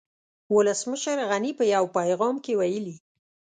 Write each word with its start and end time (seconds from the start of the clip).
ولسمشر 0.55 1.17
غني 1.29 1.51
په 1.59 1.63
يو 1.73 1.85
پيغام 1.97 2.35
کې 2.45 2.53
ويلي 2.59 2.95